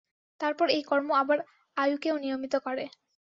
[0.39, 1.39] তারপর এই কর্ম আবার
[1.77, 2.85] আয়ুকেও নিয়মিত করে।